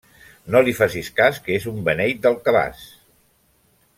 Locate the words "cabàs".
2.49-2.81